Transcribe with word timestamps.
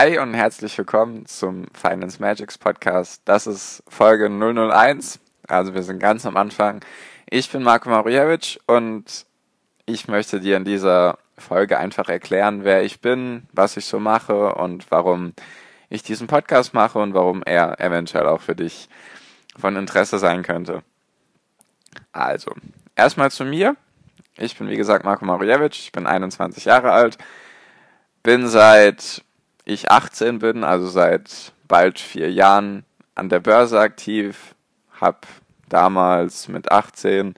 Hi 0.00 0.16
und 0.20 0.32
herzlich 0.32 0.78
willkommen 0.78 1.26
zum 1.26 1.66
Finance 1.74 2.20
Magics 2.20 2.56
Podcast. 2.56 3.20
Das 3.24 3.48
ist 3.48 3.82
Folge 3.88 4.28
001. 4.28 5.18
Also 5.48 5.74
wir 5.74 5.82
sind 5.82 5.98
ganz 5.98 6.24
am 6.24 6.36
Anfang. 6.36 6.84
Ich 7.28 7.50
bin 7.50 7.64
Marco 7.64 7.90
Mariewicz 7.90 8.60
und 8.68 9.26
ich 9.86 10.06
möchte 10.06 10.38
dir 10.38 10.56
in 10.56 10.64
dieser 10.64 11.18
Folge 11.36 11.78
einfach 11.78 12.08
erklären, 12.08 12.62
wer 12.62 12.84
ich 12.84 13.00
bin, 13.00 13.48
was 13.52 13.76
ich 13.76 13.86
so 13.86 13.98
mache 13.98 14.54
und 14.54 14.88
warum 14.92 15.32
ich 15.88 16.04
diesen 16.04 16.28
Podcast 16.28 16.74
mache 16.74 17.00
und 17.00 17.12
warum 17.12 17.42
er 17.42 17.80
eventuell 17.80 18.28
auch 18.28 18.40
für 18.40 18.54
dich 18.54 18.88
von 19.58 19.74
Interesse 19.74 20.20
sein 20.20 20.44
könnte. 20.44 20.84
Also, 22.12 22.52
erstmal 22.94 23.32
zu 23.32 23.44
mir. 23.44 23.74
Ich 24.36 24.56
bin 24.56 24.68
wie 24.68 24.76
gesagt 24.76 25.04
Marco 25.04 25.24
Mariewicz, 25.24 25.80
ich 25.80 25.90
bin 25.90 26.06
21 26.06 26.66
Jahre 26.66 26.92
alt, 26.92 27.18
bin 28.22 28.46
seit 28.46 29.24
ich 29.68 29.90
18 29.90 30.38
bin, 30.38 30.64
also 30.64 30.88
seit 30.88 31.52
bald 31.68 31.98
vier 31.98 32.32
Jahren 32.32 32.84
an 33.14 33.28
der 33.28 33.40
Börse 33.40 33.78
aktiv, 33.78 34.54
habe 34.98 35.18
damals 35.68 36.48
mit 36.48 36.72
18 36.72 37.34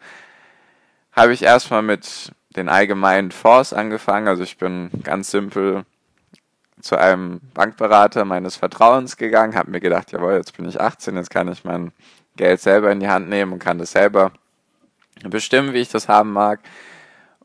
habe 1.13 1.33
ich 1.33 1.43
erstmal 1.43 1.83
mit 1.83 2.31
den 2.57 2.69
allgemeinen 2.69 3.33
Fonds 3.33 3.73
angefangen. 3.73 4.29
Also 4.29 4.45
ich 4.45 4.59
bin 4.59 4.91
ganz 5.03 5.33
simpel 5.33 5.85
zu 6.81 6.97
einem 6.97 7.41
Bankberater 7.53 8.25
meines 8.25 8.55
Vertrauens 8.55 9.17
gegangen, 9.17 9.57
habe 9.57 9.73
mir 9.73 9.81
gedacht, 9.81 10.13
jawohl, 10.13 10.35
jetzt 10.35 10.57
bin 10.57 10.69
ich 10.69 10.81
18, 10.81 11.17
jetzt 11.17 11.31
kann 11.31 11.49
ich 11.49 11.65
mein 11.65 11.91
Geld 12.37 12.61
selber 12.61 12.93
in 12.93 13.01
die 13.01 13.09
Hand 13.09 13.29
nehmen 13.29 13.53
und 13.53 13.59
kann 13.59 13.79
das 13.79 13.91
selber 13.91 14.31
bestimmen, 15.25 15.75
wie 15.75 15.81
ich 15.81 15.91
das 15.91 16.09
haben 16.09 16.33
mag 16.33 16.61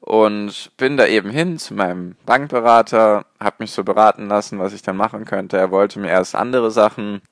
und 0.06 0.70
bin 0.78 0.98
da 0.98 1.08
eben 1.08 1.32
hin 1.32 1.58
zu 1.58 1.74
meinem 1.74 2.16
Bankberater, 2.28 3.26
habe 3.40 3.56
mich 3.58 3.72
so 3.72 3.84
beraten 3.84 4.28
lassen, 4.28 4.60
was 4.60 4.72
ich 4.74 4.84
dann 4.84 4.96
machen 4.96 5.26
könnte. 5.26 5.58
Er 5.58 5.72
wollte 5.72 6.00
mir 6.00 6.10
erst 6.10 6.36
andere 6.36 6.70
Sachen 6.70 7.24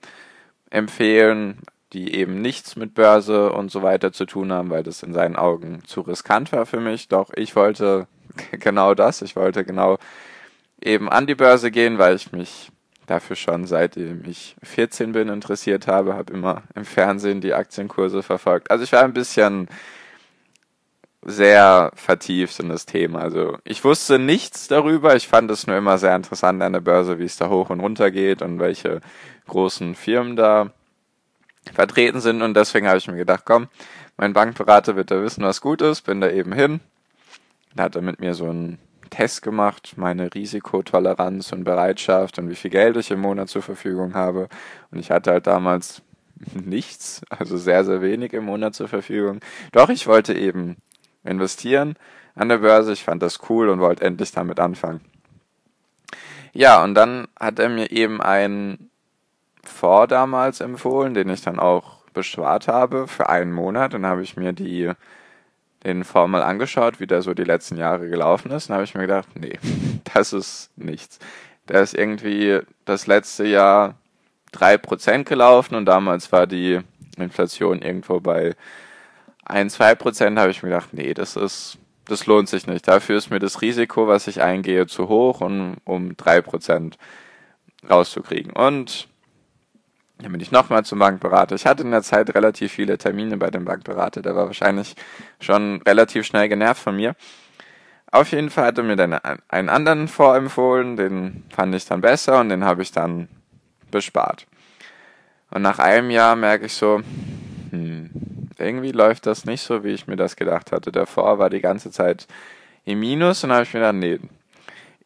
empfehlen, 0.72 1.60
die 1.94 2.16
eben 2.16 2.42
nichts 2.42 2.76
mit 2.76 2.96
Börse 2.96 3.52
und 3.54 3.70
so 3.70 3.84
weiter 3.84 4.12
zu 4.12 4.26
tun 4.26 4.52
haben, 4.52 4.72
weil 4.72 4.82
das 4.82 5.04
in 5.04 5.14
seinen 5.14 5.36
Augen 5.36 5.84
zu 5.86 6.02
riskant 6.02 6.52
war 6.52 6.66
für 6.66 6.80
mich. 6.80 7.10
Doch 7.10 7.30
ich 7.36 7.56
wollte 7.56 8.08
genau 8.52 8.96
das. 8.96 9.22
Ich 9.22 9.36
wollte 9.36 9.64
genau 9.64 10.00
eben 10.82 11.10
an 11.10 11.28
die 11.28 11.36
Börse 11.36 11.70
gehen, 11.70 12.00
weil 12.00 12.16
ich 12.16 12.32
mich 12.32 12.72
dafür 13.06 13.36
schon 13.36 13.68
seitdem 13.68 14.24
ich 14.26 14.56
14 14.64 15.12
bin 15.12 15.30
interessiert 15.30 15.86
habe, 15.86 16.16
habe 16.16 16.34
immer 16.34 16.64
im 16.74 16.86
Fernsehen 16.86 17.40
die 17.40 17.54
Aktienkurse 17.54 18.24
verfolgt. 18.24 18.72
Also 18.72 18.84
ich 18.84 18.94
war 18.94 19.04
ein 19.04 19.14
bisschen 19.14 19.68
sehr 21.26 21.92
vertieft 21.96 22.60
in 22.60 22.70
das 22.70 22.86
Thema. 22.86 23.20
Also 23.20 23.58
ich 23.64 23.84
wusste 23.84 24.20
nichts 24.20 24.68
darüber. 24.68 25.16
Ich 25.16 25.28
fand 25.28 25.50
es 25.52 25.68
nur 25.68 25.78
immer 25.78 25.98
sehr 25.98 26.16
interessant 26.16 26.62
an 26.62 26.74
der 26.74 26.82
Börse, 26.82 27.20
wie 27.20 27.26
es 27.26 27.38
da 27.38 27.50
hoch 27.50 27.70
und 27.70 27.80
runter 27.80 28.12
geht 28.12 28.42
und 28.42 28.60
welche 28.60 29.02
großen 29.48 29.96
Firmen 29.96 30.36
da 30.36 30.72
vertreten 31.72 32.20
sind. 32.20 32.42
Und 32.42 32.56
deswegen 32.56 32.88
habe 32.88 32.98
ich 32.98 33.08
mir 33.08 33.18
gedacht, 33.18 33.44
komm, 33.46 33.68
mein 34.18 34.34
Bankberater 34.34 34.96
wird 34.96 35.12
da 35.12 35.22
wissen, 35.22 35.44
was 35.44 35.62
gut 35.62 35.82
ist. 35.82 36.02
Bin 36.02 36.22
da 36.22 36.30
eben 36.30 36.54
hin. 36.54 36.82
Da 37.76 37.84
hat 37.84 37.96
er 37.96 38.02
mit 38.02 38.20
mir 38.20 38.34
so 38.34 38.46
einen 38.46 38.78
Test 39.10 39.42
gemacht, 39.42 39.94
meine 39.96 40.34
Risikotoleranz 40.34 41.52
und 41.52 41.64
Bereitschaft 41.64 42.40
und 42.40 42.50
wie 42.50 42.56
viel 42.56 42.72
Geld 42.72 42.98
ich 42.98 43.12
im 43.12 43.22
Monat 43.22 43.50
zur 43.50 43.62
Verfügung 43.62 44.14
habe. 44.14 44.50
Und 44.92 45.00
ich 45.00 45.12
hatte 45.12 45.32
halt 45.32 45.48
damals 45.48 46.02
nichts, 46.54 47.22
also 47.30 47.58
sehr, 47.58 47.86
sehr 47.86 48.02
wenig 48.02 48.34
im 48.34 48.46
Monat 48.46 48.76
zur 48.76 48.88
Verfügung. 48.88 49.40
Doch 49.72 49.90
ich 49.90 50.08
wollte 50.08 50.34
eben 50.34 50.78
investieren 51.24 51.96
an 52.36 52.50
der 52.50 52.58
Börse. 52.58 52.94
Ich 52.94 53.04
fand 53.04 53.22
das 53.22 53.40
cool 53.50 53.70
und 53.70 53.80
wollte 53.80 54.04
endlich 54.04 54.32
damit 54.32 54.60
anfangen. 54.60 55.02
Ja, 56.54 56.84
und 56.84 56.94
dann 56.94 57.28
hat 57.40 57.60
er 57.60 57.70
mir 57.70 57.92
eben 57.92 58.22
einen 58.22 58.90
Fonds 59.64 60.10
damals 60.10 60.62
empfohlen, 60.62 61.14
den 61.14 61.30
ich 61.30 61.42
dann 61.42 61.60
auch 61.60 62.04
bespart 62.14 62.68
habe 62.68 63.08
für 63.08 63.30
einen 63.30 63.52
Monat. 63.52 63.94
Dann 63.94 64.06
habe 64.06 64.22
ich 64.22 64.38
mir 64.38 64.54
die, 64.54 64.92
den 65.84 66.04
Fonds 66.04 66.32
mal 66.32 66.44
angeschaut, 66.44 67.00
wie 67.00 67.08
der 67.08 67.22
so 67.22 67.34
die 67.34 67.44
letzten 67.44 67.78
Jahre 67.78 68.08
gelaufen 68.10 68.52
ist. 68.52 68.70
Dann 68.70 68.76
habe 68.76 68.84
ich 68.84 68.94
mir 68.94 69.02
gedacht, 69.02 69.30
nee, 69.36 69.58
das 70.14 70.34
ist 70.34 70.70
nichts. 70.76 71.20
Der 71.70 71.82
ist 71.82 71.96
irgendwie 71.96 72.60
das 72.86 73.08
letzte 73.08 73.46
Jahr 73.46 73.96
drei 74.52 74.78
Prozent 74.78 75.28
gelaufen 75.28 75.76
und 75.76 75.86
damals 75.86 76.32
war 76.32 76.46
die 76.46 76.80
Inflation 77.18 77.82
irgendwo 77.82 78.20
bei 78.20 78.56
ein, 79.46 79.70
zwei 79.70 79.96
Prozent 79.96 80.40
habe 80.40 80.52
ich 80.52 80.64
mir 80.64 80.70
gedacht, 80.70 80.94
nee, 80.94 81.14
das 81.14 81.36
ist, 81.36 81.78
das 82.06 82.26
lohnt 82.26 82.50
sich 82.50 82.68
nicht. 82.68 82.88
Dafür 82.88 83.18
ist 83.18 83.30
mir 83.30 83.40
das 83.40 83.62
Risiko, 83.62 84.08
was 84.08 84.28
ich 84.28 84.42
eingehe, 84.42 84.88
zu 84.88 85.10
hoch, 85.10 85.42
um, 85.42 85.76
um 85.86 86.16
drei 86.18 86.42
Prozent 86.42 86.98
rauszukriegen. 87.90 88.54
Und 88.54 89.08
dann 90.20 90.32
bin 90.32 90.42
ich 90.42 90.52
nochmal 90.52 90.86
zum 90.86 91.00
Bankberater. 91.00 91.56
Ich 91.56 91.66
hatte 91.66 91.84
in 91.84 91.92
der 91.92 92.04
Zeit 92.04 92.34
relativ 92.34 92.72
viele 92.72 92.98
Termine 92.98 93.38
bei 93.38 93.50
dem 93.50 93.66
Bankberater. 93.66 94.22
Der 94.22 94.36
war 94.36 94.46
wahrscheinlich 94.46 94.96
schon 95.40 95.82
relativ 95.82 96.26
schnell 96.26 96.48
genervt 96.48 96.82
von 96.82 96.96
mir. 96.96 97.16
Auf 98.12 98.32
jeden 98.32 98.50
Fall 98.50 98.68
hat 98.68 98.78
er 98.78 98.84
mir 98.84 98.96
dann 98.96 99.14
einen 99.50 99.70
anderen 99.70 100.08
vorempfohlen. 100.08 100.96
Den 100.96 101.44
fand 101.50 101.76
ich 101.76 101.86
dann 101.86 102.02
besser 102.02 102.40
und 102.40 102.50
den 102.50 102.64
habe 102.64 102.84
ich 102.84 102.92
dann 102.92 103.28
bespart. 103.92 104.46
Und 105.50 105.62
nach 105.62 105.80
einem 105.80 106.10
Jahr 106.10 106.36
merke 106.36 106.68
ich 106.68 106.74
so, 106.74 107.02
hm, 107.72 108.10
irgendwie 108.58 108.92
läuft 108.92 109.26
das 109.26 109.46
nicht 109.46 109.62
so, 109.62 109.84
wie 109.84 109.92
ich 109.92 110.08
mir 110.08 110.16
das 110.16 110.36
gedacht 110.36 110.72
hatte. 110.72 110.92
Davor 110.92 111.40
war 111.40 111.50
die 111.50 111.62
ganze 111.62 111.92
Zeit 111.92 112.28
im 112.86 113.00
Minus 113.00 113.44
und 113.44 113.52
habe 113.52 113.64
ich 113.64 113.74
mir 113.74 113.82
gedacht, 113.82 113.96
nee, 113.96 114.20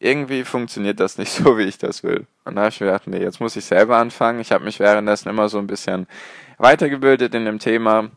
irgendwie 0.00 0.44
funktioniert 0.44 1.00
das 1.00 1.18
nicht 1.18 1.30
so, 1.32 1.58
wie 1.58 1.64
ich 1.64 1.78
das 1.78 2.02
will. 2.02 2.26
Und 2.44 2.56
dann 2.56 2.58
habe 2.58 2.68
ich 2.68 2.80
mir 2.80 2.88
gedacht, 2.88 3.06
nee, 3.06 3.20
jetzt 3.22 3.40
muss 3.40 3.56
ich 3.56 3.64
selber 3.64 3.96
anfangen. 3.96 4.40
Ich 4.40 4.52
habe 4.52 4.64
mich 4.64 4.80
währenddessen 4.80 5.28
immer 5.28 5.48
so 5.48 5.58
ein 5.58 5.66
bisschen 5.66 6.06
weitergebildet 6.58 7.34
in 7.34 7.44
dem 7.44 7.58
Thema. 7.58 8.10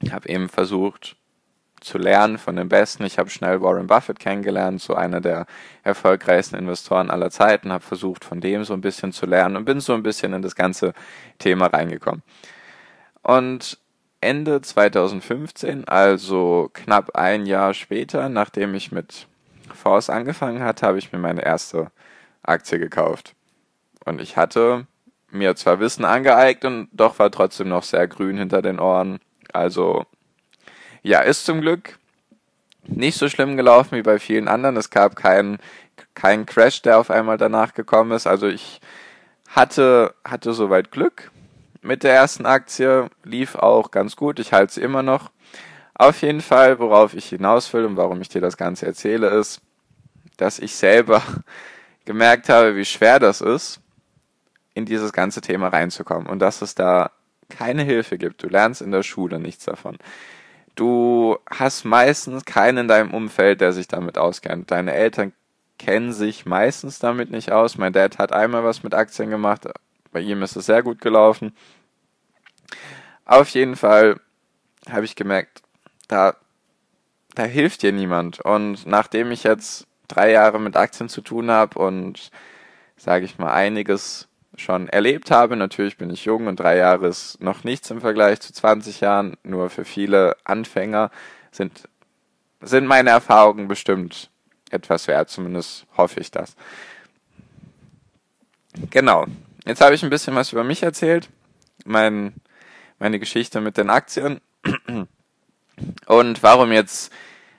Ich 0.00 0.12
habe 0.12 0.28
eben 0.28 0.48
versucht 0.48 1.16
zu 1.80 1.98
lernen 1.98 2.38
von 2.38 2.56
den 2.56 2.68
Besten. 2.68 3.04
Ich 3.04 3.18
habe 3.18 3.30
schnell 3.30 3.60
Warren 3.62 3.86
Buffett 3.86 4.18
kennengelernt, 4.18 4.80
so 4.80 4.94
einer 4.94 5.20
der 5.20 5.46
erfolgreichsten 5.84 6.56
Investoren 6.56 7.10
aller 7.10 7.30
Zeiten, 7.30 7.72
habe 7.72 7.84
versucht 7.84 8.24
von 8.24 8.40
dem 8.40 8.64
so 8.64 8.74
ein 8.74 8.80
bisschen 8.80 9.12
zu 9.12 9.26
lernen 9.26 9.56
und 9.56 9.64
bin 9.64 9.80
so 9.80 9.94
ein 9.94 10.02
bisschen 10.02 10.32
in 10.32 10.42
das 10.42 10.56
ganze 10.56 10.92
Thema 11.38 11.66
reingekommen. 11.66 12.22
Und 13.22 13.78
Ende 14.20 14.60
2015, 14.60 15.86
also 15.86 16.70
knapp 16.72 17.14
ein 17.14 17.46
Jahr 17.46 17.74
später, 17.74 18.28
nachdem 18.28 18.74
ich 18.74 18.90
mit 18.90 19.28
Force 19.72 20.10
angefangen 20.10 20.62
hatte, 20.62 20.86
habe 20.86 20.98
ich 20.98 21.12
mir 21.12 21.18
meine 21.18 21.44
erste 21.44 21.90
Aktie 22.42 22.78
gekauft. 22.78 23.34
Und 24.04 24.20
ich 24.20 24.36
hatte 24.36 24.86
mir 25.30 25.54
zwar 25.56 25.78
Wissen 25.78 26.04
angeeignet, 26.04 26.64
und 26.64 26.88
doch 26.92 27.18
war 27.18 27.30
trotzdem 27.30 27.68
noch 27.68 27.82
sehr 27.82 28.08
grün 28.08 28.38
hinter 28.38 28.62
den 28.62 28.80
Ohren. 28.80 29.20
Also, 29.52 30.04
ja, 31.02 31.20
ist 31.20 31.44
zum 31.44 31.60
Glück 31.60 31.98
nicht 32.86 33.18
so 33.18 33.28
schlimm 33.28 33.56
gelaufen 33.56 33.96
wie 33.96 34.02
bei 34.02 34.18
vielen 34.18 34.48
anderen. 34.48 34.76
Es 34.76 34.90
gab 34.90 35.14
keinen 35.14 35.58
keinen 36.14 36.46
Crash, 36.46 36.82
der 36.82 36.98
auf 36.98 37.10
einmal 37.10 37.38
danach 37.38 37.74
gekommen 37.74 38.12
ist. 38.12 38.26
Also 38.26 38.46
ich 38.48 38.80
hatte, 39.48 40.14
hatte 40.24 40.52
soweit 40.52 40.90
Glück 40.90 41.30
mit 41.82 42.02
der 42.02 42.14
ersten 42.14 42.46
Aktie. 42.46 43.08
Lief 43.24 43.54
auch 43.54 43.90
ganz 43.90 44.16
gut. 44.16 44.38
Ich 44.38 44.52
halte 44.52 44.74
sie 44.74 44.82
immer 44.82 45.02
noch. 45.02 45.30
Auf 45.94 46.22
jeden 46.22 46.40
Fall, 46.40 46.78
worauf 46.78 47.14
ich 47.14 47.26
hinaus 47.26 47.72
will 47.72 47.84
und 47.84 47.96
warum 47.96 48.20
ich 48.20 48.28
dir 48.28 48.40
das 48.40 48.56
Ganze 48.56 48.86
erzähle, 48.86 49.28
ist, 49.28 49.60
dass 50.36 50.58
ich 50.58 50.74
selber 50.74 51.22
gemerkt 52.04 52.48
habe, 52.48 52.76
wie 52.76 52.84
schwer 52.84 53.18
das 53.18 53.40
ist, 53.40 53.80
in 54.74 54.86
dieses 54.86 55.12
ganze 55.12 55.40
Thema 55.40 55.68
reinzukommen 55.68 56.28
und 56.28 56.38
dass 56.38 56.62
es 56.62 56.74
da 56.74 57.10
keine 57.48 57.82
Hilfe 57.82 58.18
gibt. 58.18 58.42
Du 58.42 58.48
lernst 58.48 58.80
in 58.80 58.92
der 58.92 59.02
Schule 59.02 59.40
nichts 59.40 59.64
davon. 59.64 59.98
Du 60.76 61.36
hast 61.50 61.84
meistens 61.84 62.44
keinen 62.44 62.78
in 62.78 62.88
deinem 62.88 63.12
Umfeld, 63.12 63.60
der 63.60 63.72
sich 63.72 63.88
damit 63.88 64.16
auskennt. 64.16 64.70
Deine 64.70 64.92
Eltern 64.94 65.32
kennen 65.78 66.12
sich 66.12 66.46
meistens 66.46 67.00
damit 67.00 67.30
nicht 67.30 67.50
aus. 67.50 67.78
Mein 67.78 67.92
Dad 67.92 68.18
hat 68.18 68.32
einmal 68.32 68.62
was 68.62 68.84
mit 68.84 68.94
Aktien 68.94 69.30
gemacht. 69.30 69.68
Bei 70.12 70.20
ihm 70.20 70.42
ist 70.42 70.56
es 70.56 70.66
sehr 70.66 70.82
gut 70.82 71.00
gelaufen. 71.00 71.54
Auf 73.24 73.50
jeden 73.50 73.76
Fall 73.76 74.20
habe 74.88 75.04
ich 75.04 75.16
gemerkt, 75.16 75.62
da, 76.08 76.36
da 77.34 77.44
hilft 77.44 77.82
dir 77.82 77.92
niemand. 77.92 78.40
Und 78.40 78.86
nachdem 78.86 79.30
ich 79.30 79.44
jetzt 79.44 79.86
drei 80.08 80.32
Jahre 80.32 80.58
mit 80.58 80.76
Aktien 80.76 81.08
zu 81.08 81.20
tun 81.20 81.50
habe 81.50 81.78
und 81.78 82.30
sage 82.96 83.24
ich 83.24 83.38
mal, 83.38 83.52
einiges 83.52 84.28
schon 84.56 84.88
erlebt 84.88 85.30
habe. 85.30 85.56
Natürlich 85.56 85.96
bin 85.96 86.10
ich 86.10 86.24
jung 86.24 86.46
und 86.46 86.58
drei 86.58 86.76
Jahre 86.76 87.06
ist 87.06 87.40
noch 87.40 87.64
nichts 87.64 87.90
im 87.90 88.00
Vergleich 88.00 88.40
zu 88.40 88.52
20 88.52 89.00
Jahren. 89.00 89.36
Nur 89.42 89.70
für 89.70 89.84
viele 89.84 90.36
Anfänger 90.44 91.10
sind, 91.50 91.88
sind 92.60 92.86
meine 92.86 93.10
Erfahrungen 93.10 93.68
bestimmt 93.68 94.30
etwas 94.70 95.06
wert. 95.06 95.30
Zumindest 95.30 95.86
hoffe 95.96 96.20
ich 96.20 96.30
das. 96.30 96.56
Genau. 98.90 99.26
Jetzt 99.68 99.82
habe 99.82 99.94
ich 99.94 100.02
ein 100.02 100.08
bisschen 100.08 100.34
was 100.34 100.50
über 100.50 100.64
mich 100.64 100.82
erzählt. 100.82 101.28
Mein, 101.84 102.32
meine 102.98 103.18
Geschichte 103.18 103.60
mit 103.60 103.76
den 103.76 103.90
Aktien. 103.90 104.40
Und 106.06 106.42
warum 106.42 106.72
jetzt, 106.72 107.12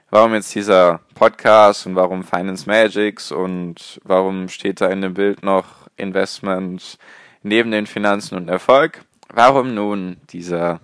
warum 0.10 0.34
jetzt 0.34 0.56
dieser 0.56 1.02
Podcast 1.14 1.86
und 1.86 1.96
warum 1.96 2.24
Finance 2.24 2.66
Magics 2.66 3.32
und 3.32 4.02
warum 4.04 4.50
steht 4.50 4.82
da 4.82 4.88
in 4.88 5.02
dem 5.02 5.14
Bild 5.14 5.44
noch 5.44 5.88
Investment 5.98 6.98
neben 7.44 7.70
den 7.70 7.86
Finanzen 7.86 8.38
und 8.38 8.50
Erfolg? 8.50 9.06
Warum 9.32 9.76
nun 9.76 10.18
dieser 10.32 10.80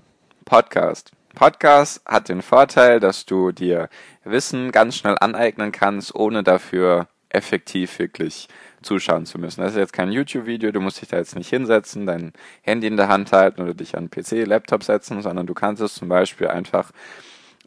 Podcast? 0.46 1.12
Podcast 1.34 2.04
hat 2.06 2.30
den 2.30 2.44
Vorteil, 2.44 3.00
dass 3.00 3.26
du 3.26 3.52
dir 3.52 3.90
Wissen 4.26 4.72
ganz 4.72 4.96
schnell 4.96 5.18
aneignen 5.20 5.72
kannst, 5.72 6.14
ohne 6.14 6.44
dafür 6.44 7.08
effektiv 7.36 8.00
wirklich 8.00 8.48
zuschauen 8.82 9.26
zu 9.26 9.40
müssen. 9.40 9.62
Das 9.62 9.72
ist 9.72 9.78
jetzt 9.78 9.94
kein 9.94 10.12
YouTube-Video, 10.12 10.72
du 10.72 10.80
musst 10.80 11.02
dich 11.02 11.10
da 11.10 11.18
jetzt 11.18 11.36
nicht 11.36 11.50
hinsetzen, 11.50 12.06
dein 12.06 12.34
Handy 12.62 12.88
in 12.88 12.98
der 12.98 13.08
Hand 13.08 13.32
halten 13.32 13.62
oder 13.62 13.74
dich 13.74 13.98
an 13.98 14.10
PC, 14.10 14.46
Laptop 14.46 14.84
setzen, 14.84 15.22
sondern 15.22 15.48
du 15.48 15.54
kannst 15.54 15.82
es 15.82 15.96
zum 15.96 16.08
Beispiel 16.08 16.48
einfach 16.48 16.92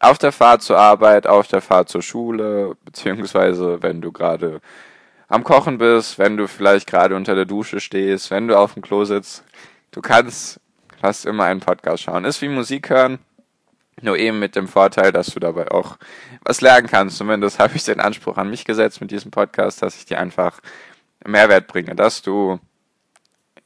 auf 0.00 0.18
der 0.18 0.32
Fahrt 0.32 0.62
zur 0.62 0.78
Arbeit, 0.78 1.26
auf 1.26 1.48
der 1.48 1.60
Fahrt 1.60 1.88
zur 1.88 2.02
Schule, 2.02 2.76
beziehungsweise 2.84 3.82
wenn 3.82 4.00
du 4.00 4.12
gerade 4.12 4.60
am 5.28 5.44
Kochen 5.44 5.78
bist, 5.78 6.18
wenn 6.18 6.36
du 6.36 6.48
vielleicht 6.48 6.86
gerade 6.86 7.14
unter 7.14 7.34
der 7.34 7.44
Dusche 7.44 7.80
stehst, 7.80 8.30
wenn 8.30 8.48
du 8.48 8.56
auf 8.56 8.74
dem 8.74 8.82
Klo 8.82 9.04
sitzt. 9.04 9.44
Du 9.90 10.00
kannst 10.00 10.60
fast 11.00 11.26
immer 11.26 11.44
einen 11.44 11.60
Podcast 11.60 12.04
schauen. 12.04 12.24
Ist 12.24 12.42
wie 12.42 12.48
Musik 12.48 12.90
hören, 12.90 13.18
nur 14.02 14.16
eben 14.16 14.38
mit 14.38 14.56
dem 14.56 14.68
Vorteil, 14.68 15.12
dass 15.12 15.28
du 15.28 15.40
dabei 15.40 15.70
auch 15.70 15.96
was 16.44 16.60
lernen 16.60 16.86
kannst. 16.86 17.18
Zumindest 17.18 17.58
habe 17.60 17.76
ich 17.76 17.84
den 17.84 18.00
Anspruch 18.00 18.36
an 18.36 18.50
mich 18.50 18.64
gesetzt 18.64 19.00
mit 19.00 19.10
diesem 19.10 19.30
Podcast, 19.30 19.82
dass 19.82 19.96
ich 19.96 20.06
dir 20.06 20.18
einfach 20.18 20.60
Mehrwert 21.26 21.66
bringe, 21.66 21.94
dass 21.94 22.22
du, 22.22 22.60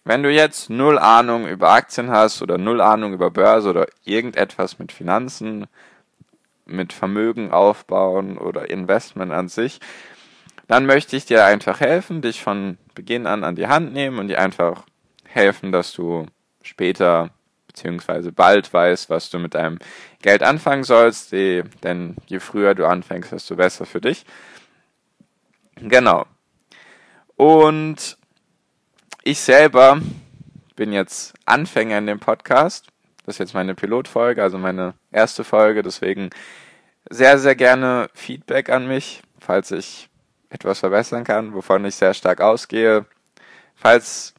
wenn 0.04 0.22
du 0.22 0.30
jetzt 0.30 0.70
null 0.70 0.98
Ahnung 0.98 1.46
über 1.46 1.70
Aktien 1.70 2.10
hast 2.10 2.42
oder 2.42 2.58
null 2.58 2.80
Ahnung 2.80 3.12
über 3.12 3.30
Börse 3.30 3.70
oder 3.70 3.86
irgendetwas 4.04 4.78
mit 4.78 4.90
Finanzen, 4.90 5.66
mit 6.64 6.92
Vermögen 6.92 7.52
aufbauen 7.52 8.38
oder 8.38 8.70
Investment 8.70 9.32
an 9.32 9.48
sich, 9.48 9.80
dann 10.66 10.86
möchte 10.86 11.16
ich 11.16 11.26
dir 11.26 11.44
einfach 11.44 11.80
helfen, 11.80 12.22
dich 12.22 12.42
von 12.42 12.78
Beginn 12.94 13.26
an 13.26 13.44
an 13.44 13.56
die 13.56 13.66
Hand 13.66 13.92
nehmen 13.92 14.18
und 14.18 14.28
dir 14.28 14.40
einfach 14.40 14.84
helfen, 15.24 15.72
dass 15.72 15.92
du 15.92 16.26
später 16.62 17.30
beziehungsweise 17.72 18.32
bald 18.32 18.72
weißt, 18.72 19.08
was 19.08 19.30
du 19.30 19.38
mit 19.38 19.54
deinem 19.54 19.78
Geld 20.20 20.42
anfangen 20.42 20.84
sollst, 20.84 21.32
denn 21.32 22.16
je 22.26 22.38
früher 22.38 22.74
du 22.74 22.86
anfängst, 22.86 23.32
desto 23.32 23.56
besser 23.56 23.86
für 23.86 24.00
dich. 24.00 24.24
Genau. 25.76 26.26
Und 27.36 28.18
ich 29.24 29.40
selber 29.40 30.00
bin 30.76 30.92
jetzt 30.92 31.34
Anfänger 31.46 31.98
in 31.98 32.06
dem 32.06 32.20
Podcast. 32.20 32.88
Das 33.24 33.36
ist 33.36 33.38
jetzt 33.38 33.54
meine 33.54 33.74
Pilotfolge, 33.74 34.42
also 34.42 34.58
meine 34.58 34.94
erste 35.10 35.44
Folge. 35.44 35.82
Deswegen 35.82 36.30
sehr, 37.08 37.38
sehr 37.38 37.54
gerne 37.54 38.10
Feedback 38.14 38.68
an 38.68 38.86
mich, 38.86 39.22
falls 39.40 39.70
ich 39.70 40.08
etwas 40.50 40.80
verbessern 40.80 41.24
kann, 41.24 41.54
wovon 41.54 41.84
ich 41.84 41.94
sehr 41.94 42.14
stark 42.14 42.40
ausgehe. 42.40 43.06
Falls 43.74 44.34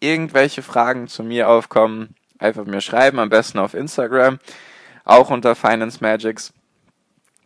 irgendwelche 0.00 0.62
Fragen 0.62 1.08
zu 1.08 1.24
mir 1.24 1.48
aufkommen, 1.48 2.14
einfach 2.38 2.64
mir 2.64 2.80
schreiben, 2.80 3.18
am 3.18 3.28
besten 3.28 3.58
auf 3.58 3.74
Instagram, 3.74 4.38
auch 5.04 5.30
unter 5.30 5.54
Finance 5.54 5.98
Magics. 6.00 6.52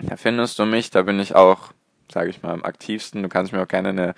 Da 0.00 0.16
findest 0.16 0.58
du 0.58 0.64
mich, 0.64 0.90
da 0.90 1.02
bin 1.02 1.18
ich 1.18 1.34
auch, 1.34 1.72
sage 2.10 2.30
ich 2.30 2.42
mal, 2.42 2.52
am 2.52 2.64
aktivsten. 2.64 3.22
Du 3.22 3.28
kannst 3.28 3.52
mir 3.52 3.62
auch 3.62 3.68
gerne 3.68 3.88
eine 3.88 4.14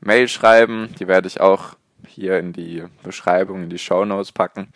Mail 0.00 0.28
schreiben, 0.28 0.94
die 0.98 1.08
werde 1.08 1.28
ich 1.28 1.40
auch 1.40 1.76
hier 2.06 2.38
in 2.38 2.52
die 2.52 2.84
Beschreibung, 3.02 3.64
in 3.64 3.70
die 3.70 3.78
Show 3.78 4.04
Notes 4.04 4.32
packen. 4.32 4.68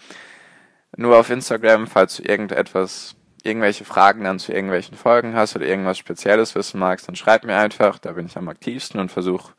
Nur 0.97 1.19
auf 1.19 1.31
Instagram, 1.31 1.87
falls 1.87 2.17
du 2.17 2.23
irgendetwas, 2.23 3.15
irgendwelche 3.43 3.85
Fragen 3.85 4.25
dann 4.25 4.39
zu 4.39 4.53
irgendwelchen 4.53 4.97
Folgen 4.97 5.35
hast 5.35 5.55
oder 5.55 5.67
irgendwas 5.67 5.99
Spezielles 5.99 6.55
wissen 6.55 6.81
magst, 6.81 7.09
dann 7.09 7.17
schreib 7.17 7.45
mir 7.45 7.57
einfach, 7.57 7.99
da 7.99 8.13
bin 8.13 8.27
ich 8.27 8.37
am 8.37 8.49
aktivsten 8.49 8.99
und 8.99 9.11
versuche 9.11 9.53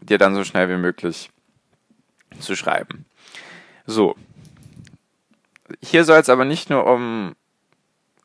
dir 0.00 0.18
dann 0.18 0.34
so 0.34 0.44
schnell 0.44 0.68
wie 0.68 0.76
möglich 0.76 1.30
zu 2.38 2.54
schreiben. 2.54 3.06
So. 3.86 4.14
Hier 5.80 6.04
soll 6.04 6.18
es 6.18 6.28
aber 6.28 6.44
nicht 6.44 6.70
nur 6.70 6.86
um 6.86 7.34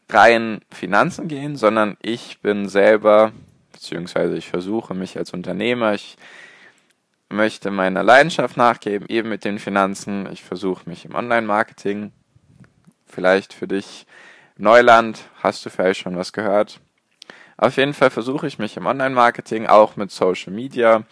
rein 0.10 0.62
Finanzen 0.72 1.28
gehen, 1.28 1.56
sondern 1.56 1.98
ich 2.02 2.40
bin 2.42 2.70
selber, 2.70 3.32
beziehungsweise 3.74 4.38
ich 4.38 4.50
versuche 4.50 4.94
mich 4.94 5.18
als 5.18 5.34
Unternehmer, 5.34 5.94
ich 5.94 6.18
möchte 7.30 7.72
meiner 7.72 8.04
Leidenschaft 8.04 8.58
nachgeben, 8.58 9.08
eben 9.10 9.30
mit 9.30 9.44
den 9.44 9.60
Finanzen. 9.60 10.30
Ich 10.32 10.44
versuche 10.44 10.90
mich 10.90 11.06
im 11.06 11.16
Online-Marketing. 11.16 12.12
Vielleicht 13.06 13.54
für 13.54 13.68
dich 13.68 14.06
Neuland, 14.58 15.30
hast 15.44 15.66
du 15.66 15.70
vielleicht 15.70 16.00
schon 16.00 16.18
was 16.18 16.34
gehört. 16.34 16.80
Auf 17.58 17.78
jeden 17.78 17.94
Fall 17.94 18.10
versuche 18.10 18.48
ich 18.48 18.60
mich 18.60 18.78
im 18.78 18.86
Online-Marketing 18.86 19.68
auch 19.68 19.96
mit 19.96 20.12
Social 20.12 20.54
Media 20.54 21.04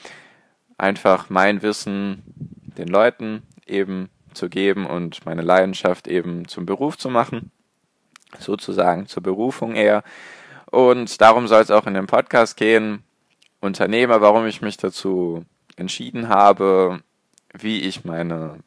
einfach 0.78 1.30
mein 1.30 1.62
Wissen 1.62 2.24
den 2.78 2.88
Leuten 2.88 3.44
eben 3.66 4.10
zu 4.36 4.50
geben 4.50 4.86
und 4.86 5.26
meine 5.26 5.42
Leidenschaft 5.42 6.08
eben 6.08 6.48
zum 6.48 6.66
Beruf 6.66 6.98
zu 6.98 7.10
machen. 7.10 7.52
Sozusagen 8.38 9.08
zur 9.08 9.24
Berufung 9.24 9.76
eher. 9.76 10.04
Und 10.70 11.22
darum 11.22 11.48
soll 11.48 11.62
es 11.62 11.72
auch 11.72 11.88
in 11.88 11.94
dem 11.94 12.08
Podcast 12.08 12.58
gehen. 12.58 13.04
Unternehmer, 13.62 14.22
warum 14.22 14.46
ich 14.46 14.62
mich 14.62 14.78
dazu 14.78 15.46
entschieden 15.78 16.30
habe, 16.30 17.02
wie 17.54 17.82
ich 17.82 18.06
meine 18.06 18.60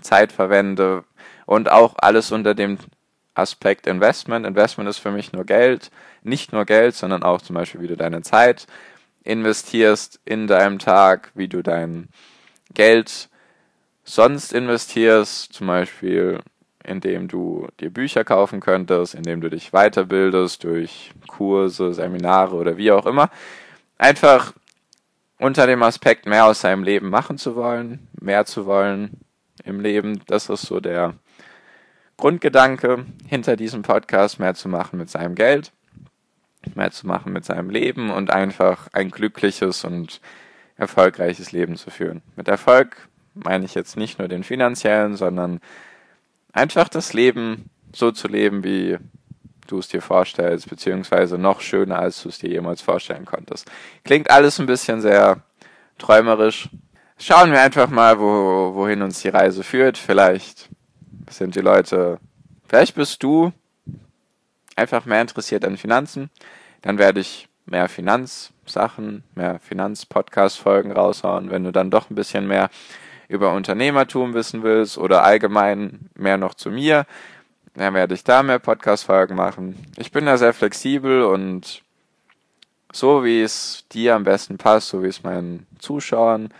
Zeit 0.00 0.32
verwende 0.32 1.04
und 1.46 1.70
auch 1.70 1.94
alles 1.98 2.32
unter 2.32 2.54
dem 2.54 2.78
Aspekt 3.34 3.86
Investment. 3.86 4.46
Investment 4.46 4.88
ist 4.88 4.98
für 4.98 5.10
mich 5.10 5.32
nur 5.32 5.44
Geld, 5.44 5.90
nicht 6.22 6.52
nur 6.52 6.64
Geld, 6.64 6.94
sondern 6.94 7.22
auch 7.22 7.40
zum 7.40 7.54
Beispiel, 7.54 7.80
wie 7.80 7.88
du 7.88 7.96
deine 7.96 8.22
Zeit 8.22 8.66
investierst 9.24 10.20
in 10.24 10.46
deinem 10.46 10.78
Tag, 10.78 11.30
wie 11.34 11.48
du 11.48 11.62
dein 11.62 12.08
Geld 12.74 13.28
sonst 14.14 14.52
investierst, 14.52 15.52
zum 15.52 15.68
Beispiel 15.68 16.40
indem 16.84 17.28
du 17.28 17.68
dir 17.78 17.90
Bücher 17.90 18.24
kaufen 18.24 18.60
könntest, 18.60 19.14
indem 19.14 19.40
du 19.40 19.50
dich 19.50 19.70
weiterbildest 19.70 20.64
durch 20.64 21.12
Kurse, 21.28 21.92
Seminare 21.92 22.56
oder 22.56 22.76
wie 22.76 22.90
auch 22.90 23.06
immer. 23.06 23.30
Einfach 23.98 24.54
unter 25.38 25.66
dem 25.66 25.82
Aspekt, 25.82 26.26
mehr 26.26 26.46
aus 26.46 26.60
seinem 26.60 26.82
Leben 26.82 27.10
machen 27.10 27.38
zu 27.38 27.54
wollen, 27.54 28.08
mehr 28.20 28.44
zu 28.46 28.66
wollen 28.66 29.20
im 29.64 29.80
Leben. 29.80 30.20
Das 30.26 30.48
ist 30.48 30.62
so 30.62 30.80
der 30.80 31.14
Grundgedanke 32.16 33.06
hinter 33.26 33.56
diesem 33.56 33.82
Podcast, 33.82 34.40
mehr 34.40 34.54
zu 34.54 34.68
machen 34.68 34.98
mit 34.98 35.10
seinem 35.10 35.34
Geld, 35.34 35.72
mehr 36.74 36.90
zu 36.90 37.06
machen 37.06 37.32
mit 37.32 37.44
seinem 37.44 37.70
Leben 37.70 38.10
und 38.10 38.30
einfach 38.30 38.88
ein 38.92 39.10
glückliches 39.10 39.84
und 39.84 40.20
erfolgreiches 40.76 41.52
Leben 41.52 41.76
zu 41.76 41.90
führen. 41.90 42.22
Mit 42.36 42.48
Erfolg 42.48 43.09
meine 43.34 43.64
ich 43.64 43.74
jetzt 43.74 43.96
nicht 43.96 44.18
nur 44.18 44.28
den 44.28 44.44
finanziellen, 44.44 45.16
sondern 45.16 45.60
einfach 46.52 46.88
das 46.88 47.12
Leben 47.12 47.70
so 47.92 48.10
zu 48.10 48.28
leben, 48.28 48.64
wie 48.64 48.98
du 49.66 49.78
es 49.78 49.88
dir 49.88 50.02
vorstellst, 50.02 50.68
beziehungsweise 50.68 51.38
noch 51.38 51.60
schöner, 51.60 51.98
als 51.98 52.22
du 52.22 52.28
es 52.28 52.38
dir 52.38 52.50
jemals 52.50 52.82
vorstellen 52.82 53.24
konntest. 53.24 53.70
Klingt 54.04 54.30
alles 54.30 54.58
ein 54.58 54.66
bisschen 54.66 55.00
sehr 55.00 55.42
träumerisch. 55.98 56.68
Schauen 57.18 57.52
wir 57.52 57.60
einfach 57.60 57.88
mal, 57.88 58.18
wo, 58.18 58.74
wohin 58.74 59.02
uns 59.02 59.20
die 59.22 59.28
Reise 59.28 59.62
führt. 59.62 59.98
Vielleicht 59.98 60.68
sind 61.28 61.54
die 61.54 61.60
Leute, 61.60 62.18
vielleicht 62.66 62.94
bist 62.94 63.22
du 63.22 63.52
einfach 64.74 65.04
mehr 65.04 65.20
interessiert 65.20 65.64
an 65.64 65.76
Finanzen. 65.76 66.30
Dann 66.82 66.98
werde 66.98 67.20
ich 67.20 67.48
mehr 67.66 67.88
Finanzsachen, 67.88 69.22
mehr 69.34 69.60
Finanz-Podcast-Folgen 69.60 70.92
raushauen. 70.92 71.50
Wenn 71.50 71.64
du 71.64 71.72
dann 71.72 71.90
doch 71.90 72.10
ein 72.10 72.14
bisschen 72.14 72.48
mehr 72.48 72.70
über 73.30 73.52
Unternehmertum 73.52 74.34
wissen 74.34 74.64
willst 74.64 74.98
oder 74.98 75.22
allgemein 75.22 76.10
mehr 76.16 76.36
noch 76.36 76.52
zu 76.52 76.68
mir, 76.70 77.06
dann 77.74 77.94
werde 77.94 78.14
ich 78.14 78.24
da 78.24 78.42
mehr 78.42 78.58
Podcast-Folgen 78.58 79.36
machen. 79.36 79.86
Ich 79.96 80.10
bin 80.10 80.26
da 80.26 80.36
sehr 80.36 80.52
flexibel 80.52 81.22
und 81.22 81.82
so, 82.92 83.24
wie 83.24 83.40
es 83.40 83.84
dir 83.92 84.16
am 84.16 84.24
besten 84.24 84.58
passt, 84.58 84.88
so 84.88 85.04
wie 85.04 85.06
es 85.06 85.22
meinen 85.22 85.68
Zuschauern 85.78 86.52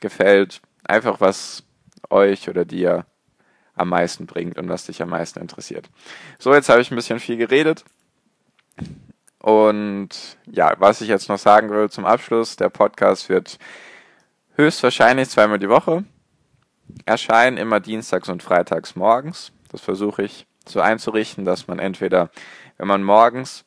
gefällt. 0.00 0.62
Einfach, 0.82 1.20
was 1.20 1.62
euch 2.08 2.48
oder 2.48 2.64
dir 2.64 3.04
am 3.74 3.90
meisten 3.90 4.24
bringt 4.24 4.56
und 4.56 4.70
was 4.70 4.86
dich 4.86 5.02
am 5.02 5.10
meisten 5.10 5.40
interessiert. 5.40 5.90
So, 6.38 6.54
jetzt 6.54 6.70
habe 6.70 6.80
ich 6.80 6.90
ein 6.90 6.96
bisschen 6.96 7.20
viel 7.20 7.36
geredet. 7.36 7.84
Und 9.40 10.08
ja, 10.46 10.72
was 10.78 11.02
ich 11.02 11.08
jetzt 11.08 11.28
noch 11.28 11.38
sagen 11.38 11.68
will 11.68 11.90
zum 11.90 12.06
Abschluss, 12.06 12.56
der 12.56 12.70
Podcast 12.70 13.28
wird 13.28 13.58
höchstwahrscheinlich 14.56 15.28
zweimal 15.28 15.58
die 15.58 15.68
Woche 15.68 16.04
erscheinen, 17.04 17.56
immer 17.56 17.80
dienstags 17.80 18.28
und 18.28 18.42
freitags 18.42 18.96
morgens. 18.96 19.52
Das 19.70 19.80
versuche 19.80 20.22
ich 20.22 20.46
so 20.66 20.80
einzurichten, 20.80 21.44
dass 21.44 21.66
man 21.66 21.78
entweder, 21.78 22.30
wenn 22.78 22.88
man 22.88 23.02
morgens 23.02 23.64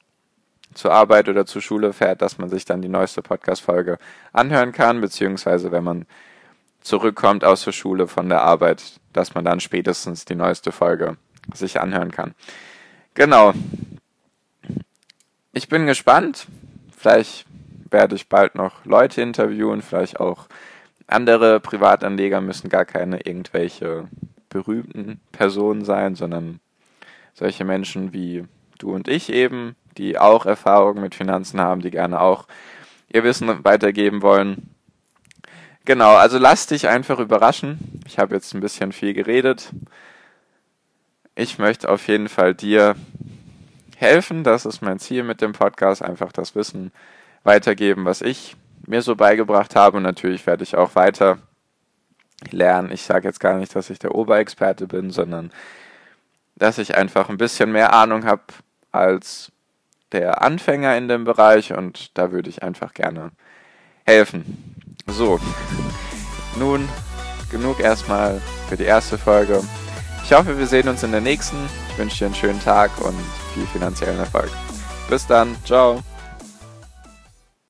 zur 0.73 0.91
Arbeit 0.91 1.29
oder 1.29 1.45
zur 1.45 1.61
Schule 1.61 1.93
fährt, 1.93 2.21
dass 2.21 2.37
man 2.37 2.49
sich 2.49 2.65
dann 2.65 2.81
die 2.81 2.89
neueste 2.89 3.21
Podcast-Folge 3.21 3.97
anhören 4.33 4.71
kann, 4.71 5.01
beziehungsweise 5.01 5.71
wenn 5.71 5.83
man 5.83 6.05
zurückkommt 6.81 7.43
aus 7.43 7.63
der 7.65 7.71
Schule 7.71 8.07
von 8.07 8.29
der 8.29 8.41
Arbeit, 8.41 8.99
dass 9.13 9.33
man 9.33 9.43
dann 9.43 9.59
spätestens 9.59 10.25
die 10.25 10.35
neueste 10.35 10.71
Folge 10.71 11.17
sich 11.53 11.79
anhören 11.79 12.11
kann. 12.11 12.35
Genau. 13.13 13.53
Ich 15.51 15.69
bin 15.69 15.87
gespannt. 15.87 16.47
Vielleicht 16.95 17.45
werde 17.89 18.15
ich 18.15 18.29
bald 18.29 18.55
noch 18.55 18.85
Leute 18.85 19.21
interviewen, 19.21 19.81
vielleicht 19.81 20.19
auch 20.19 20.47
andere 21.07 21.59
Privatanleger 21.59 22.41
müssen 22.41 22.69
gar 22.69 22.85
keine 22.85 23.21
irgendwelche 23.21 24.07
berühmten 24.49 25.19
Personen 25.31 25.83
sein, 25.83 26.15
sondern 26.15 26.59
solche 27.33 27.65
Menschen 27.65 28.13
wie 28.13 28.45
du 28.77 28.93
und 28.93 29.07
ich 29.07 29.31
eben, 29.31 29.75
die 29.97 30.19
auch 30.19 30.45
Erfahrungen 30.45 31.01
mit 31.01 31.15
Finanzen 31.15 31.59
haben, 31.59 31.81
die 31.81 31.91
gerne 31.91 32.19
auch 32.21 32.47
ihr 33.11 33.23
Wissen 33.23 33.63
weitergeben 33.63 34.21
wollen. 34.21 34.69
Genau, 35.85 36.15
also 36.15 36.37
lass 36.37 36.67
dich 36.67 36.87
einfach 36.89 37.19
überraschen. 37.19 38.01
Ich 38.05 38.19
habe 38.19 38.35
jetzt 38.35 38.53
ein 38.53 38.59
bisschen 38.59 38.91
viel 38.91 39.13
geredet. 39.13 39.71
Ich 41.33 41.59
möchte 41.59 41.89
auf 41.89 42.07
jeden 42.07 42.27
Fall 42.27 42.53
dir 42.53 42.95
helfen. 43.95 44.43
Das 44.43 44.65
ist 44.65 44.81
mein 44.81 44.99
Ziel 44.99 45.23
mit 45.23 45.41
dem 45.41 45.53
Podcast, 45.53 46.01
einfach 46.01 46.31
das 46.31 46.55
Wissen 46.55 46.91
weitergeben, 47.43 48.05
was 48.05 48.21
ich 48.21 48.57
mir 48.87 49.01
so 49.01 49.15
beigebracht 49.15 49.75
habe. 49.75 49.97
Und 49.97 50.03
natürlich 50.03 50.47
werde 50.47 50.63
ich 50.63 50.75
auch 50.75 50.95
weiter 50.95 51.37
lernen. 52.51 52.91
Ich 52.91 53.03
sage 53.03 53.27
jetzt 53.27 53.39
gar 53.39 53.57
nicht, 53.57 53.75
dass 53.75 53.89
ich 53.89 53.99
der 53.99 54.15
Oberexperte 54.15 54.87
bin, 54.87 55.11
sondern 55.11 55.51
dass 56.55 56.77
ich 56.77 56.95
einfach 56.95 57.29
ein 57.29 57.37
bisschen 57.37 57.71
mehr 57.71 57.93
Ahnung 57.93 58.25
habe 58.25 58.43
als 58.91 59.51
der 60.11 60.41
Anfänger 60.41 60.97
in 60.97 61.07
dem 61.07 61.23
Bereich 61.23 61.73
und 61.73 62.17
da 62.17 62.31
würde 62.31 62.49
ich 62.49 62.63
einfach 62.63 62.93
gerne 62.93 63.31
helfen. 64.05 64.75
So, 65.05 65.39
nun 66.57 66.87
genug 67.51 67.79
erstmal 67.79 68.41
für 68.69 68.77
die 68.77 68.85
erste 68.85 69.17
Folge. 69.17 69.61
Ich 70.23 70.33
hoffe, 70.33 70.57
wir 70.57 70.67
sehen 70.67 70.89
uns 70.89 71.03
in 71.03 71.11
der 71.11 71.21
nächsten. 71.21 71.57
Ich 71.89 71.97
wünsche 71.97 72.19
dir 72.19 72.25
einen 72.25 72.35
schönen 72.35 72.61
Tag 72.61 72.91
und 72.99 73.17
viel 73.53 73.65
finanziellen 73.67 74.19
Erfolg. 74.19 74.49
Bis 75.09 75.25
dann, 75.25 75.55
ciao. 75.63 76.03